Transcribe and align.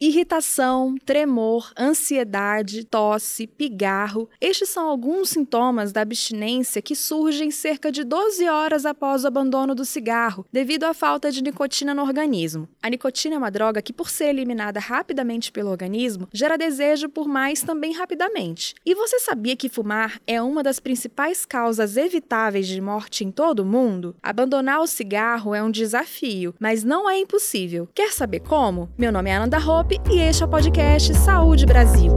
Irritação, 0.00 0.94
tremor, 1.04 1.72
ansiedade, 1.76 2.84
tosse, 2.84 3.48
pigarro. 3.48 4.30
Estes 4.40 4.68
são 4.68 4.88
alguns 4.88 5.30
sintomas 5.30 5.90
da 5.90 6.02
abstinência 6.02 6.80
que 6.80 6.94
surgem 6.94 7.50
cerca 7.50 7.90
de 7.90 8.04
12 8.04 8.48
horas 8.48 8.86
após 8.86 9.24
o 9.24 9.26
abandono 9.26 9.74
do 9.74 9.84
cigarro, 9.84 10.46
devido 10.52 10.84
à 10.84 10.94
falta 10.94 11.32
de 11.32 11.42
nicotina 11.42 11.94
no 11.94 12.02
organismo. 12.02 12.68
A 12.80 12.88
nicotina 12.88 13.34
é 13.34 13.38
uma 13.38 13.50
droga 13.50 13.82
que, 13.82 13.92
por 13.92 14.08
ser 14.08 14.26
eliminada 14.26 14.78
rapidamente 14.78 15.50
pelo 15.50 15.70
organismo, 15.70 16.28
gera 16.32 16.56
desejo 16.56 17.08
por 17.08 17.26
mais 17.26 17.62
também 17.62 17.92
rapidamente. 17.92 18.76
E 18.86 18.94
você 18.94 19.18
sabia 19.18 19.56
que 19.56 19.68
fumar 19.68 20.20
é 20.28 20.40
uma 20.40 20.62
das 20.62 20.78
principais 20.78 21.44
causas 21.44 21.96
evitáveis 21.96 22.68
de 22.68 22.80
morte 22.80 23.24
em 23.24 23.32
todo 23.32 23.60
o 23.60 23.66
mundo? 23.66 24.14
Abandonar 24.22 24.80
o 24.80 24.86
cigarro 24.86 25.56
é 25.56 25.60
um 25.60 25.72
desafio, 25.72 26.54
mas 26.60 26.84
não 26.84 27.10
é 27.10 27.18
impossível. 27.18 27.88
Quer 27.92 28.12
saber 28.12 28.38
como? 28.38 28.88
Meu 28.96 29.10
nome 29.10 29.30
é 29.30 29.34
Ananda 29.34 29.58
Hope 29.58 29.87
e 29.90 30.20
este 30.20 30.42
é 30.42 30.46
o 30.46 30.48
podcast 30.48 31.14
Saúde 31.14 31.64
Brasil. 31.64 32.12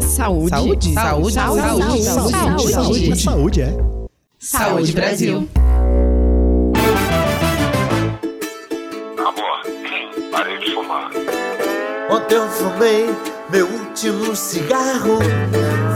Saúde? 0.00 0.50
Saúde? 0.50 0.92
Saúde? 0.94 1.32
Saúde? 1.32 2.02
Saúde? 2.02 2.72
Saúde? 2.72 3.22
Saúde, 3.22 3.62
é. 3.62 3.76
Saúde 4.38 4.92
Brasil. 4.92 5.48
Amor, 9.18 10.30
parei 10.32 10.58
de 10.58 10.74
fumar. 10.74 11.10
Ontem 12.10 12.34
eu 12.34 12.48
fumei 12.48 13.06
meu 13.50 13.66
último 13.66 14.34
cigarro. 14.34 15.18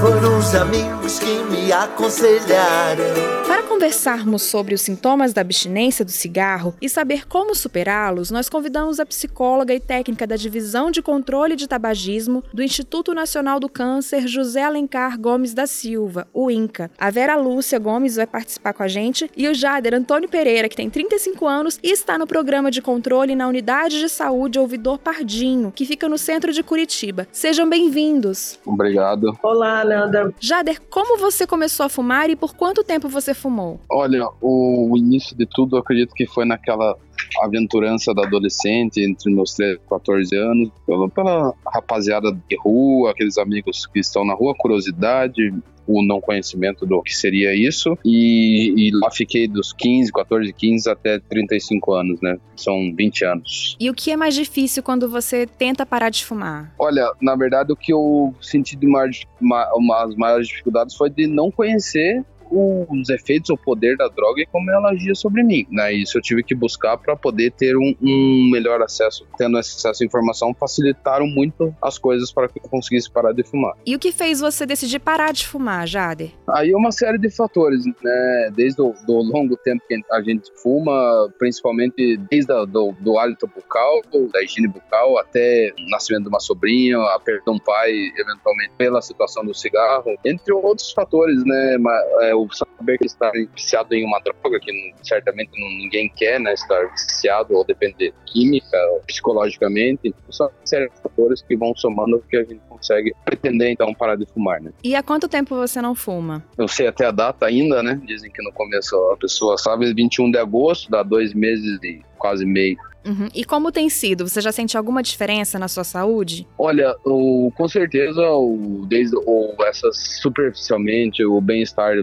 Foram 0.00 0.38
os 0.38 0.54
amigos 0.54 1.18
que 1.18 1.42
me 1.50 1.72
aconselharam. 1.72 3.47
Para 3.68 3.74
conversarmos 3.74 4.42
sobre 4.44 4.74
os 4.74 4.80
sintomas 4.80 5.34
da 5.34 5.42
abstinência 5.42 6.02
do 6.02 6.10
cigarro 6.10 6.74
e 6.80 6.88
saber 6.88 7.28
como 7.28 7.54
superá-los, 7.54 8.30
nós 8.30 8.48
convidamos 8.48 8.98
a 8.98 9.04
psicóloga 9.04 9.74
e 9.74 9.78
técnica 9.78 10.26
da 10.26 10.36
Divisão 10.36 10.90
de 10.90 11.02
Controle 11.02 11.54
de 11.54 11.68
Tabagismo 11.68 12.42
do 12.52 12.62
Instituto 12.62 13.12
Nacional 13.12 13.60
do 13.60 13.68
Câncer, 13.68 14.26
José 14.26 14.62
Alencar 14.62 15.20
Gomes 15.20 15.52
da 15.52 15.66
Silva, 15.66 16.26
o 16.32 16.50
INCA. 16.50 16.90
A 16.98 17.10
Vera 17.10 17.36
Lúcia 17.36 17.78
Gomes 17.78 18.16
vai 18.16 18.26
participar 18.26 18.72
com 18.72 18.82
a 18.82 18.88
gente 18.88 19.30
e 19.36 19.46
o 19.46 19.54
Jader 19.54 19.92
Antônio 19.92 20.30
Pereira, 20.30 20.66
que 20.66 20.76
tem 20.76 20.88
35 20.88 21.46
anos 21.46 21.78
e 21.82 21.92
está 21.92 22.16
no 22.16 22.26
programa 22.26 22.70
de 22.70 22.80
controle 22.80 23.36
na 23.36 23.46
Unidade 23.46 24.00
de 24.00 24.08
Saúde 24.08 24.58
Ouvidor 24.58 24.98
Pardinho, 24.98 25.70
que 25.72 25.84
fica 25.84 26.08
no 26.08 26.16
centro 26.16 26.54
de 26.54 26.62
Curitiba. 26.62 27.28
Sejam 27.30 27.68
bem-vindos. 27.68 28.58
Obrigado. 28.64 29.38
Olá, 29.42 29.84
Nanda. 29.84 30.32
Jader, 30.40 30.80
como 30.88 31.18
você 31.18 31.46
começou 31.46 31.84
a 31.84 31.90
fumar 31.90 32.30
e 32.30 32.34
por 32.34 32.56
quanto 32.56 32.82
tempo 32.82 33.10
você 33.10 33.34
fumou? 33.34 33.57
Olha, 33.90 34.28
o 34.40 34.94
início 34.96 35.36
de 35.36 35.46
tudo 35.46 35.76
eu 35.76 35.80
acredito 35.80 36.14
que 36.14 36.26
foi 36.26 36.44
naquela 36.44 36.96
aventurança 37.42 38.14
da 38.14 38.22
adolescente, 38.24 39.00
entre 39.00 39.32
meus 39.32 39.54
13 39.54 39.74
e 39.74 39.88
14 39.88 40.36
anos, 40.36 40.70
pela, 40.86 41.08
pela 41.08 41.54
rapaziada 41.66 42.32
de 42.32 42.56
rua, 42.56 43.10
aqueles 43.10 43.38
amigos 43.38 43.86
que 43.86 43.98
estão 43.98 44.24
na 44.24 44.34
rua, 44.34 44.54
curiosidade, 44.56 45.52
o 45.88 46.02
não 46.02 46.20
conhecimento 46.20 46.84
do 46.84 47.02
que 47.02 47.16
seria 47.16 47.54
isso. 47.54 47.96
E, 48.04 48.74
e, 48.76 48.90
lá 48.92 49.10
fiquei 49.10 49.48
dos 49.48 49.72
15, 49.72 50.12
14, 50.12 50.52
15 50.52 50.90
até 50.90 51.18
35 51.18 51.94
anos, 51.94 52.20
né? 52.20 52.38
São 52.54 52.94
20 52.94 53.24
anos. 53.24 53.76
E 53.80 53.88
o 53.88 53.94
que 53.94 54.10
é 54.10 54.16
mais 54.16 54.34
difícil 54.34 54.82
quando 54.82 55.08
você 55.08 55.46
tenta 55.46 55.86
parar 55.86 56.10
de 56.10 56.24
fumar? 56.24 56.74
Olha, 56.78 57.10
na 57.22 57.34
verdade, 57.34 57.72
o 57.72 57.76
que 57.76 57.92
eu 57.92 58.34
senti 58.40 58.76
de 58.76 58.86
mais, 58.86 59.22
uma, 59.40 60.04
as 60.04 60.14
maiores 60.14 60.48
dificuldades 60.48 60.94
foi 60.94 61.08
de 61.08 61.26
não 61.26 61.50
conhecer 61.50 62.22
os 62.50 63.08
efeitos, 63.08 63.50
o 63.50 63.56
poder 63.56 63.96
da 63.96 64.08
droga 64.08 64.42
e 64.42 64.46
como 64.46 64.70
ela 64.70 64.90
agia 64.90 65.14
sobre 65.14 65.42
mim. 65.42 65.66
Né? 65.70 65.92
Isso 65.92 66.18
eu 66.18 66.22
tive 66.22 66.42
que 66.42 66.54
buscar 66.54 66.96
para 66.96 67.16
poder 67.16 67.52
ter 67.52 67.76
um, 67.76 67.94
um, 68.00 68.50
melhor 68.52 68.82
acesso. 68.82 69.26
Tendo 69.36 69.58
acesso 69.58 70.02
à 70.02 70.06
informação, 70.06 70.54
facilitaram 70.54 71.26
muito 71.26 71.74
as 71.82 71.98
coisas 71.98 72.32
para 72.32 72.48
que 72.48 72.58
eu 72.58 72.68
conseguisse 72.68 73.10
parar 73.10 73.32
de 73.32 73.42
fumar. 73.42 73.74
E 73.86 73.94
o 73.94 73.98
que 73.98 74.12
fez 74.12 74.40
você 74.40 74.66
decidir 74.66 74.98
parar 74.98 75.32
de 75.32 75.46
fumar, 75.46 75.86
Jader? 75.86 76.30
Aí 76.48 76.74
uma 76.74 76.92
série 76.92 77.18
de 77.18 77.30
fatores, 77.30 77.84
né? 77.86 78.50
Desde 78.54 78.80
o 78.80 78.94
do 79.06 79.14
longo 79.22 79.56
tempo 79.56 79.82
que 79.86 80.00
a 80.10 80.22
gente 80.22 80.50
fuma, 80.62 81.28
principalmente 81.38 82.16
desde 82.30 82.52
a, 82.52 82.64
do, 82.64 82.92
do 83.00 83.18
hálito 83.18 83.46
bucal, 83.46 84.02
da 84.32 84.42
higiene 84.42 84.68
bucal, 84.68 85.18
até 85.18 85.72
o 85.78 85.90
nascimento 85.90 86.24
de 86.24 86.28
uma 86.28 86.40
sobrinha, 86.40 86.98
a 86.98 87.20
perda 87.20 87.42
de 87.46 87.50
um 87.50 87.58
pai, 87.58 87.92
eventualmente 88.16 88.72
pela 88.76 89.00
situação 89.00 89.44
do 89.44 89.54
cigarro, 89.54 90.16
entre 90.24 90.52
outros 90.52 90.92
fatores, 90.92 91.44
né? 91.44 91.76
É, 92.20 92.34
o 92.44 92.48
saber 92.52 92.98
que 92.98 93.06
está 93.06 93.30
viciado 93.54 93.94
em 93.94 94.04
uma 94.04 94.20
droga 94.20 94.58
que 94.60 94.94
certamente 95.02 95.50
ninguém 95.52 96.08
quer, 96.08 96.40
né, 96.40 96.54
estar 96.54 96.86
viciado 96.90 97.54
ou 97.54 97.64
depender 97.64 98.12
química, 98.26 98.76
ou 98.92 99.00
psicologicamente, 99.00 100.14
são 100.30 100.50
de 100.64 100.88
fatores 101.02 101.42
que 101.42 101.56
vão 101.56 101.74
somando 101.76 102.22
que 102.28 102.36
a 102.36 102.44
gente 102.44 102.60
consegue 102.68 103.12
pretender 103.24 103.70
então 103.70 103.92
parar 103.94 104.16
de 104.16 104.26
fumar, 104.26 104.60
né? 104.60 104.72
E 104.82 104.94
há 104.94 105.02
quanto 105.02 105.28
tempo 105.28 105.56
você 105.56 105.80
não 105.80 105.94
fuma? 105.94 106.44
Eu 106.56 106.68
sei 106.68 106.86
até 106.86 107.06
a 107.06 107.10
data 107.10 107.46
ainda, 107.46 107.82
né? 107.82 108.00
Dizem 108.04 108.30
que 108.30 108.42
no 108.42 108.52
começo 108.52 108.96
a 109.12 109.16
pessoa 109.16 109.58
sabe, 109.58 109.92
21 109.92 110.30
de 110.30 110.38
agosto, 110.38 110.90
dá 110.90 111.02
dois 111.02 111.34
meses 111.34 111.78
de 111.80 112.00
quase 112.18 112.44
meio 112.44 112.76
Uhum. 113.08 113.28
E 113.34 113.42
como 113.42 113.72
tem 113.72 113.88
sido? 113.88 114.28
Você 114.28 114.40
já 114.40 114.52
sente 114.52 114.76
alguma 114.76 115.02
diferença 115.02 115.58
na 115.58 115.66
sua 115.66 115.82
saúde? 115.84 116.46
Olha, 116.58 116.94
o, 117.04 117.50
com 117.56 117.66
certeza, 117.66 118.20
o, 118.20 118.84
desde 118.86 119.16
o, 119.16 119.54
essa 119.66 119.88
superficialmente, 119.92 121.24
o 121.24 121.40
bem-estar 121.40 121.94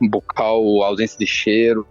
bucal, 0.00 0.82
ausência 0.82 1.16
de 1.16 1.26
cheiro, 1.26 1.86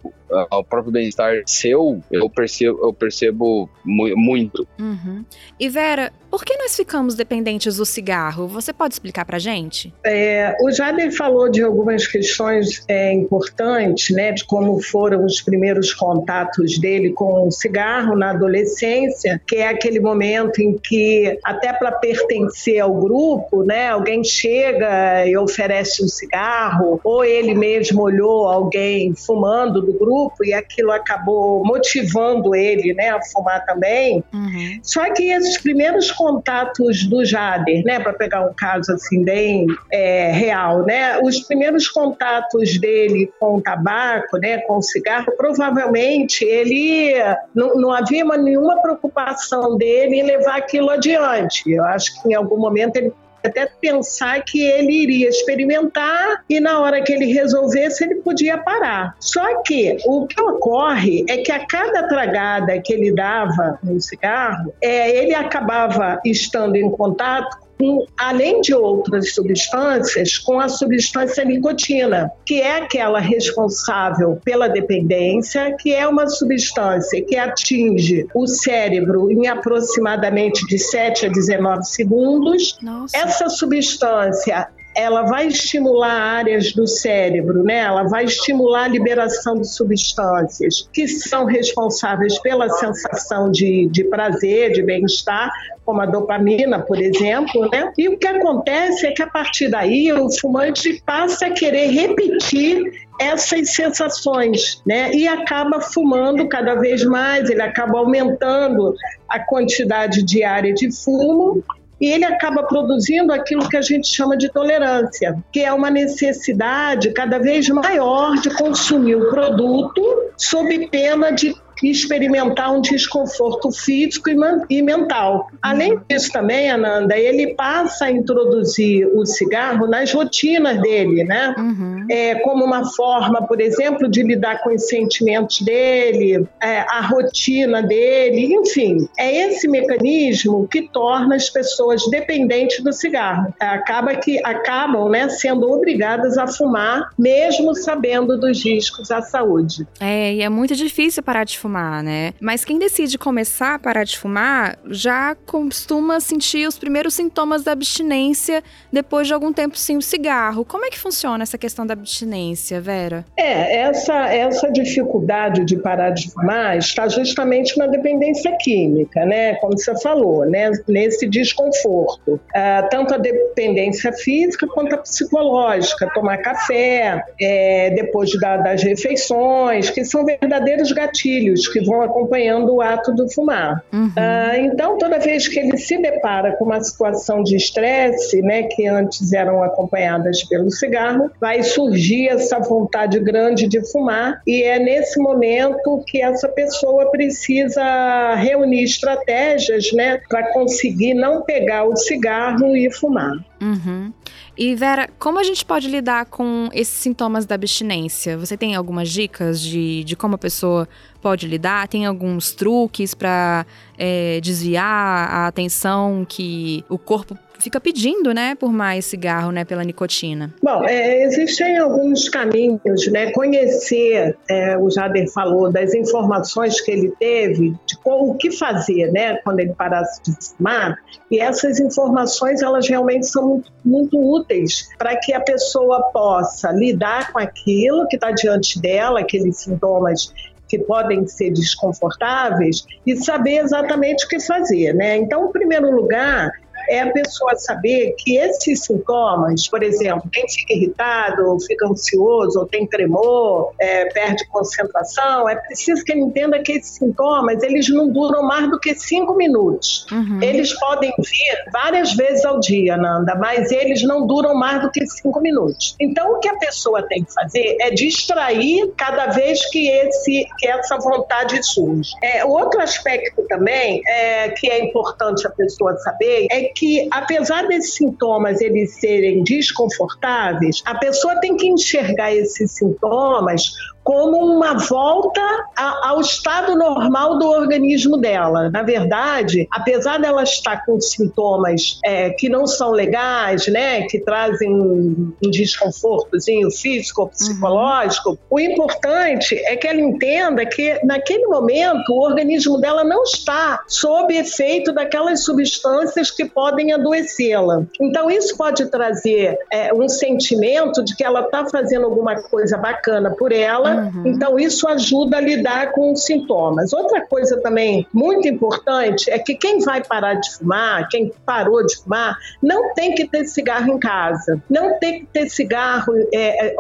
ao 0.50 0.64
próprio 0.64 0.92
bem-estar 0.92 1.42
seu, 1.46 2.02
eu 2.12 2.30
percebo, 2.30 2.80
eu 2.82 2.94
percebo 2.94 3.70
mu 3.84 4.08
muito. 4.16 4.68
Uhum. 4.80 5.24
E 5.60 5.70
Vera, 5.70 6.12
por 6.30 6.44
que 6.44 6.58
nós 6.58 6.76
ficamos 6.76 7.16
dependentes 7.16 7.78
do 7.78 7.86
cigarro? 7.86 8.48
Você 8.48 8.74
pode 8.74 8.94
explicar 8.94 9.26
pra 9.26 9.40
gente? 9.40 9.94
É, 10.06 10.56
o 10.62 10.72
Jader 10.72 11.16
falou 11.16 11.50
de 11.50 11.64
algumas 11.64 12.06
questões 12.06 12.84
é, 12.88 13.14
importantes, 13.14 14.16
né, 14.16 14.34
de 14.34 14.44
como 14.46 14.82
foram 14.82 15.26
os 15.26 15.42
primeiros 15.42 15.94
contatos 15.94 16.78
dele 16.78 17.14
com 17.14 17.48
o 17.48 17.52
cigarro 17.52 18.16
na 18.16 18.32
adolescência, 18.32 19.42
que 19.48 19.56
é 19.56 19.70
aquele 19.70 20.00
momento 20.00 20.62
em 20.62 20.78
que, 20.78 21.40
até 21.44 21.72
para 21.72 21.94
pertencer 21.94 22.80
ao 22.80 22.94
grupo, 22.94 23.64
né, 23.64 23.90
alguém 23.90 24.24
chega 24.24 25.26
e 25.26 25.38
oferece 25.38 26.04
um 26.04 26.08
cigarro, 26.08 27.00
ou 27.04 27.24
ele 27.24 27.54
mesmo 27.54 28.02
olhou 28.02 28.48
alguém 28.48 29.16
fumando 29.16 29.82
do 29.82 29.94
grupo, 29.94 30.17
grupo 30.18 30.44
e 30.44 30.54
aquilo 30.54 30.92
acabou 30.92 31.64
motivando 31.64 32.56
ele 32.56 32.94
né, 32.94 33.10
a 33.10 33.22
fumar 33.22 33.64
também. 33.66 34.24
Uhum. 34.34 34.80
Só 34.82 35.12
que 35.14 35.32
esses 35.32 35.62
primeiros 35.62 36.12
contatos 36.12 37.06
do 37.06 37.24
Jader, 37.24 37.84
né, 37.84 38.00
para 38.00 38.14
pegar 38.14 38.42
um 38.42 38.54
caso 38.54 38.94
assim 38.94 39.24
bem 39.24 39.68
é, 39.92 40.32
real, 40.32 40.84
né, 40.84 41.20
os 41.22 41.42
primeiros 41.42 41.88
contatos 41.88 42.80
dele 42.80 43.32
com 43.40 43.56
o 43.56 43.62
tabaco, 43.62 44.38
né, 44.38 44.60
com 44.60 44.78
o 44.78 44.82
cigarro, 44.82 45.32
provavelmente 45.38 46.44
ele 46.44 47.14
não, 47.54 47.76
não 47.76 47.92
havia 47.92 48.26
nenhuma 48.38 48.82
preocupação 48.82 49.78
dele 49.78 50.20
em 50.20 50.24
levar 50.24 50.58
aquilo 50.58 50.90
adiante. 50.90 51.70
Eu 51.72 51.86
acho 51.86 52.22
que 52.22 52.30
em 52.30 52.34
algum 52.34 52.58
momento 52.58 52.98
ele 52.98 53.14
até 53.48 53.68
pensar 53.82 54.44
que 54.44 54.62
ele 54.62 54.92
iria 54.92 55.30
experimentar 55.30 56.44
e 56.50 56.60
na 56.60 56.80
hora 56.80 57.02
que 57.02 57.14
ele 57.14 57.34
resolvesse 57.34 58.04
ele 58.04 58.16
podia 58.16 58.58
parar. 58.58 59.16
Só 59.20 59.62
que 59.64 59.98
o 60.06 60.28
que 60.28 60.42
ocorre 60.42 61.26
é 61.28 61.38
que 61.38 61.52
a 61.52 61.66
cada 61.66 62.08
tragada 62.08 62.80
que 62.80 62.94
ele 62.94 63.14
dava 63.14 63.80
no 63.84 64.00
cigarro, 64.00 64.74
é, 64.82 65.18
ele 65.18 65.34
acabava 65.34 66.20
estando 66.26 66.76
em 66.76 66.90
contato 66.92 67.67
com, 67.78 68.06
além 68.18 68.62
de 68.62 68.74
outras 68.74 69.34
substâncias, 69.34 70.38
com 70.38 70.60
a 70.60 70.68
substância 70.68 71.44
nicotina, 71.46 72.32
que 72.46 72.62
é 72.62 72.78
aquela 72.78 73.20
responsável 73.20 74.40
pela 74.44 74.68
dependência, 74.68 75.76
que 75.80 75.94
é 75.94 76.08
uma 76.08 76.28
substância 76.28 77.24
que 77.24 77.36
atinge 77.36 78.28
o 78.34 78.48
cérebro 78.48 79.32
em 79.32 79.48
aproximadamente 79.48 80.66
de 80.68 80.78
7 80.78 81.28
a 81.28 81.30
19 81.30 81.84
segundos. 81.84 82.78
Nossa. 82.82 83.18
Essa 83.18 83.50
substância 83.50 84.68
ela 84.98 85.22
vai 85.22 85.46
estimular 85.46 86.10
áreas 86.10 86.74
do 86.74 86.88
cérebro, 86.88 87.64
né? 87.64 87.78
Ela 87.78 88.04
vai 88.04 88.26
estimular 88.26 88.86
a 88.86 88.88
liberação 88.88 89.62
de 89.62 89.68
substâncias 89.68 90.90
que 90.92 91.08
são 91.08 91.46
responsáveis 91.46 92.40
pela 92.40 92.68
sensação 92.68 93.52
de, 93.52 93.88
de 93.92 94.04
prazer, 94.06 94.72
de 94.72 94.82
bem-estar, 94.82 95.52
como 95.86 96.02
a 96.02 96.08
dopamina, 96.08 96.80
por 96.80 97.00
exemplo, 97.00 97.70
né? 97.72 97.94
E 97.96 98.10
o 98.10 98.18
que 98.18 98.26
acontece 98.28 99.06
é 99.06 99.12
que 99.12 99.22
a 99.22 99.28
partir 99.28 99.70
daí 99.70 100.12
o 100.12 100.32
fumante 100.32 101.00
passa 101.06 101.46
a 101.46 101.52
querer 101.52 101.92
repetir 101.92 103.08
essas 103.20 103.70
sensações, 103.70 104.82
né? 104.86 105.12
E 105.14 105.28
acaba 105.28 105.80
fumando 105.80 106.48
cada 106.48 106.74
vez 106.74 107.04
mais, 107.04 107.52
ele 107.52 107.62
acaba 107.62 108.00
aumentando 108.00 108.96
a 109.30 109.40
quantidade 109.40 110.24
diária 110.24 110.74
de 110.74 110.92
fumo 110.92 111.64
e 112.00 112.08
ele 112.08 112.26
acaba 112.26 112.64
produzindo 112.64 113.34
aquilo 113.34 113.68
que 113.68 113.78
a 113.78 113.82
gente 113.82 114.08
chama 114.08 114.38
de 114.38 114.50
tolerância, 114.50 115.38
que 115.52 115.62
é 115.62 115.74
uma 115.74 115.90
necessidade 115.90 117.12
cada 117.12 117.40
vez 117.40 117.68
maior 117.70 118.36
de 118.36 118.50
consumir 118.52 119.16
o 119.16 119.30
produto 119.30 120.32
sob 120.38 120.88
pena 120.90 121.32
de 121.32 121.56
experimentar 121.84 122.74
um 122.74 122.82
desconforto 122.82 123.72
físico 123.72 124.30
e 124.70 124.82
mental. 124.82 125.48
Além 125.62 126.00
disso 126.10 126.32
também, 126.32 126.70
Ananda, 126.70 127.18
ele 127.18 127.54
passa 127.56 128.06
a 128.06 128.12
introduzir 128.12 129.08
o 129.16 129.26
cigarro 129.26 129.88
nas 129.88 130.12
rotinas 130.12 130.82
dele, 130.82 131.24
né? 131.24 131.56
Uhum. 131.58 132.06
É, 132.10 132.36
como 132.36 132.66
uma 132.66 132.86
forma, 132.94 133.46
por 133.46 133.62
exemplo, 133.62 134.08
de 134.08 134.24
lidar 134.24 134.62
com 134.64 134.74
os 134.74 134.88
sentimentos 134.88 135.62
dele, 135.62 136.48
é, 136.62 136.80
a 136.80 137.02
rotina 137.02 137.82
dele, 137.82 138.54
enfim. 138.54 139.08
É 139.18 139.48
esse 139.48 139.68
mecanismo 139.68 140.68
que 140.68 140.84
torna 140.84 141.36
as 141.36 141.50
pessoas 141.50 142.08
dependentes 142.10 142.84
do 142.84 142.94
cigarro. 142.94 143.54
Acaba 143.60 144.16
que 144.16 144.40
acabam 144.44 145.10
né, 145.10 145.30
sendo 145.30 145.70
obrigadas 145.70 146.38
a 146.38 146.48
fumar, 146.48 147.10
mesmo 147.18 147.76
sabendo 147.76 148.38
dos 148.38 148.64
riscos 148.64 149.12
à 149.12 149.22
saúde. 149.22 149.88
É, 150.00 150.34
e 150.34 150.42
é 150.42 150.50
muito 150.50 150.76
difícil 150.76 151.22
parar 151.24 151.44
de 151.44 151.58
fumar, 151.58 151.67
né? 151.68 152.34
Mas 152.40 152.64
quem 152.64 152.80
decide 152.80 153.18
começar 153.18 153.76
a 153.76 153.80
parar 153.80 154.04
de 154.04 154.18
fumar 154.18 154.78
já 154.86 155.36
costuma 155.46 156.20
sentir 156.20 156.68
os 156.68 156.78
primeiros 156.78 157.14
sintomas 157.14 157.64
da 157.64 157.72
abstinência 157.72 158.64
depois 158.92 159.28
de 159.28 159.34
algum 159.34 159.52
tempo 159.52 159.78
sem 159.78 159.98
o 159.98 160.02
cigarro. 160.02 160.66
Como 160.66 160.86
é 160.86 160.90
que 160.90 161.00
funciona 161.00 161.44
essa 161.44 161.58
questão 161.58 161.86
da 161.86 161.94
abstinência, 161.94 162.80
Vera? 162.80 163.26
É, 163.36 163.78
essa, 163.78 164.28
essa 164.28 164.72
dificuldade 164.72 165.66
de 165.66 165.78
parar 165.78 166.12
de 166.12 166.32
fumar 166.32 166.78
está 166.78 167.08
justamente 167.08 167.78
na 167.78 167.88
dependência 167.88 168.56
química, 168.58 169.26
né? 169.26 169.56
Como 169.56 169.78
você 169.78 169.98
falou, 170.02 170.46
né? 170.46 170.72
Nesse 170.88 171.28
desconforto. 171.28 172.34
Uh, 172.34 172.90
tanto 172.90 173.14
a 173.14 173.18
dependência 173.18 174.12
física 174.14 174.68
quanto 174.68 174.96
a 174.96 174.98
psicológica. 174.98 176.10
Tomar 176.14 176.38
café, 176.38 177.24
é, 177.40 177.90
depois 177.92 178.32
da, 178.40 178.58
das 178.58 178.84
refeições, 178.84 179.90
que 179.90 180.04
são 180.04 180.26
verdadeiros 180.26 180.92
gatilhos 180.92 181.57
que 181.66 181.80
vão 181.80 182.02
acompanhando 182.02 182.76
o 182.76 182.82
ato 182.82 183.14
do 183.14 183.30
fumar. 183.30 183.82
Uhum. 183.94 184.08
Uh, 184.08 184.66
então, 184.66 184.98
toda 184.98 185.18
vez 185.18 185.48
que 185.48 185.60
ele 185.60 185.78
se 185.78 185.98
depara 185.98 186.52
com 186.58 186.66
uma 186.66 186.82
situação 186.82 187.42
de 187.42 187.56
estresse, 187.56 188.42
né, 188.42 188.64
que 188.64 188.86
antes 188.86 189.32
eram 189.32 189.64
acompanhadas 189.64 190.44
pelo 190.44 190.70
cigarro, 190.70 191.32
vai 191.40 191.64
surgir 191.64 192.28
essa 192.28 192.60
vontade 192.60 193.20
grande 193.20 193.68
de 193.68 193.82
fumar 193.92 194.42
e 194.46 194.64
é 194.64 194.78
nesse 194.78 195.20
momento 195.20 196.04
que 196.06 196.22
essa 196.22 196.50
pessoa 196.50 197.10
precisa 197.10 198.36
reunir 198.36 198.84
estratégias, 198.84 199.92
né, 199.94 200.20
para 200.28 200.52
conseguir 200.52 201.14
não 201.14 201.44
pegar 201.44 201.86
o 201.86 201.96
cigarro 201.96 202.76
e 202.76 202.92
fumar. 202.92 203.34
Uhum. 203.60 204.14
E 204.58 204.76
Vera, 204.76 205.10
como 205.20 205.40
a 205.40 205.44
gente 205.44 205.66
pode 205.66 205.88
lidar 205.88 206.26
com 206.26 206.70
esses 206.74 206.94
sintomas 206.94 207.46
da 207.46 207.56
abstinência? 207.56 208.38
Você 208.38 208.56
tem 208.56 208.76
algumas 208.76 209.10
dicas 209.10 209.60
de, 209.62 210.04
de 210.04 210.16
como 210.16 210.36
a 210.36 210.38
pessoa 210.38 210.88
pode 211.22 211.48
lidar? 211.48 211.88
Tem 211.88 212.06
alguns 212.06 212.52
truques 212.52 213.14
para 213.14 213.66
é, 213.98 214.40
desviar 214.42 214.86
a 215.30 215.48
atenção 215.48 216.26
que 216.28 216.84
o 216.88 216.98
corpo 216.98 217.38
fica 217.60 217.80
pedindo, 217.80 218.34
né, 218.34 218.56
por 218.56 218.72
mais 218.72 219.06
cigarro, 219.06 219.52
né, 219.52 219.66
pela 219.66 219.84
nicotina? 219.84 220.54
Bom, 220.62 220.84
é, 220.84 221.24
existem 221.24 221.78
alguns 221.78 222.30
caminhos, 222.30 223.08
né, 223.12 223.32
conhecer, 223.32 224.38
é, 224.50 224.78
o 224.78 224.90
Jader 224.90 225.32
falou, 225.32 225.72
das 225.72 225.94
informações 225.94 226.80
que 226.82 226.92
ele 226.92 227.14
teve, 227.20 227.76
de 227.86 227.98
como, 228.04 228.32
o 228.32 228.36
que 228.36 228.52
fazer, 228.52 229.12
né, 229.12 229.38
quando 229.44 229.60
ele 229.60 229.74
parasse 229.74 230.22
de 230.24 230.32
fumar, 230.40 230.98
e 231.30 231.40
essas 231.40 231.80
informações, 231.80 232.62
elas 232.62 232.88
realmente 232.88 233.28
são 233.28 233.48
muito, 233.48 233.72
muito 233.84 234.18
úteis 234.18 234.90
para 234.98 235.16
que 235.18 235.34
a 235.34 235.40
pessoa 235.40 236.04
possa 236.14 236.72
lidar 236.72 237.32
com 237.32 237.40
aquilo 237.40 238.08
que 238.08 238.16
está 238.16 238.32
diante 238.32 238.80
dela, 238.82 239.20
aqueles 239.20 239.58
sintomas 239.58 240.34
que 240.68 240.78
podem 240.78 241.26
ser 241.28 241.52
desconfortáveis 241.52 242.86
e 243.06 243.16
saber 243.16 243.60
exatamente 243.60 244.26
o 244.26 244.28
que 244.28 244.40
fazer, 244.40 244.94
né? 244.94 245.18
Então, 245.18 245.48
em 245.48 245.52
primeiro 245.52 245.90
lugar, 245.96 246.52
é 246.90 247.02
a 247.02 247.12
pessoa 247.12 247.56
saber 247.56 248.16
que 248.18 248.38
esses 248.38 248.84
sintomas, 248.84 249.68
por 249.68 249.84
exemplo, 249.84 250.30
quem 250.32 250.48
fica 250.50 250.74
irritado, 250.74 251.58
fica 251.66 251.88
ansioso, 251.88 252.60
ou 252.60 252.66
tem 252.66 252.88
tremor, 252.88 253.74
é, 253.80 254.06
perde 254.06 254.46
concentração, 254.48 255.50
é 255.50 255.56
preciso 255.56 256.04
que 256.04 256.12
ele 256.12 256.22
entenda 256.22 256.60
que 256.60 256.74
esses 256.74 256.96
sintomas 256.96 257.62
eles 257.64 257.90
não 257.90 258.10
duram 258.10 258.44
mais 258.44 258.70
do 258.70 258.80
que 258.80 258.96
cinco 258.96 259.36
minutos. 259.36 260.06
Uhum. 260.12 260.42
Eles 260.42 260.74
podem 260.80 261.14
vir 261.18 261.72
várias 261.72 262.14
vezes 262.14 262.46
ao 262.46 262.60
dia, 262.60 262.98
Nanda, 262.98 263.36
mas 263.36 263.72
eles 263.72 264.04
não 264.04 264.26
duram 264.26 264.56
mais 264.56 264.82
do 264.82 264.92
que 264.92 265.06
cinco 265.08 265.40
minutos. 265.42 265.96
Então, 266.00 266.34
o 266.34 266.40
que 266.40 266.48
a 266.48 266.58
pessoa 266.58 267.04
tem 267.08 267.24
que 267.24 267.34
fazer 267.34 267.78
é 267.82 267.92
distrair 267.92 268.92
cada 268.98 269.28
vez 269.28 269.66
que, 269.70 269.90
esse, 269.90 270.48
que 270.58 270.68
essa 270.68 270.98
vontade 270.98 271.62
surge. 271.64 272.12
É, 272.24 272.46
outro 272.46 272.82
aspecto 272.82 273.44
também 273.48 274.02
é, 274.08 274.50
que 274.50 274.70
é 274.70 274.84
importante 274.84 275.46
a 275.46 275.50
pessoa 275.50 275.96
saber 275.98 276.48
é 276.52 276.64
que, 276.78 277.08
apesar 277.12 277.68
desses 277.68 277.96
sintomas 277.96 278.62
eles 278.62 279.00
serem 279.00 279.44
desconfortáveis, 279.44 280.82
a 280.86 280.96
pessoa 280.96 281.40
tem 281.40 281.56
que 281.56 281.68
enxergar 281.68 282.34
esses 282.34 282.72
sintomas 282.72 283.72
como 284.08 284.38
uma 284.38 284.76
volta 284.76 285.42
a, 285.76 286.12
ao 286.12 286.22
estado 286.22 286.78
normal 286.78 287.38
do 287.38 287.46
organismo 287.46 288.16
dela. 288.16 288.70
Na 288.70 288.82
verdade, 288.82 289.68
apesar 289.70 290.18
dela 290.18 290.44
estar 290.44 290.86
com 290.86 290.98
sintomas 291.02 292.00
é, 292.06 292.30
que 292.30 292.48
não 292.48 292.66
são 292.66 292.92
legais, 292.92 293.68
né, 293.68 294.04
que 294.04 294.18
trazem 294.22 294.74
um, 294.74 295.34
um 295.44 295.52
desconfortozinho 295.52 296.72
físico 296.72 297.24
ou 297.24 297.28
psicológico, 297.28 298.30
uhum. 298.30 298.38
o 298.50 298.60
importante 298.62 299.56
é 299.66 299.76
que 299.76 299.86
ela 299.86 300.00
entenda 300.00 300.66
que 300.66 301.02
naquele 301.04 301.46
momento 301.46 302.14
o 302.14 302.22
organismo 302.22 302.80
dela 302.80 303.04
não 303.04 303.24
está 303.24 303.84
sob 303.90 304.34
efeito 304.34 304.94
daquelas 304.94 305.44
substâncias 305.44 306.32
que 306.32 306.46
podem 306.46 306.94
adoecê-la. 306.94 307.84
Então 308.00 308.32
isso 308.32 308.56
pode 308.56 308.86
trazer 308.86 309.60
é, 309.70 309.94
um 309.94 310.08
sentimento 310.08 311.04
de 311.04 311.14
que 311.14 311.26
ela 311.26 311.42
está 311.42 311.66
fazendo 311.66 312.06
alguma 312.06 312.42
coisa 312.44 312.78
bacana 312.78 313.32
por 313.32 313.52
ela 313.52 313.97
Uhum. 313.98 314.24
Então, 314.26 314.60
isso 314.60 314.88
ajuda 314.88 315.38
a 315.38 315.42
lidar 315.42 315.92
com 315.92 316.12
os 316.12 316.24
sintomas. 316.24 316.94
Outra 316.94 317.22
coisa 317.22 317.60
também 317.62 318.08
muito 318.14 318.48
importante 318.48 319.30
é 319.30 319.40
que 319.40 319.56
quem 319.56 319.80
vai 319.80 320.04
parar 320.04 320.36
de 320.36 320.56
fumar, 320.56 321.08
quem 321.10 321.32
parou 321.46 321.86
de 321.86 321.98
fumar, 321.98 322.38
não 322.62 322.94
tem 322.94 323.14
que 323.14 323.28
ter 323.28 323.46
cigarro 323.46 323.92
em 323.92 324.00
casa, 324.00 324.62
não 324.70 325.00
tem 325.00 325.22
que 325.22 325.26
ter 325.28 325.50
cigarro 325.50 326.14
é, 326.34 326.68
é 326.68 326.76